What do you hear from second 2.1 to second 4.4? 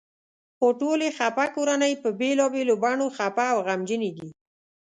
بېلابېلو بڼو خپه او غمجنې دي.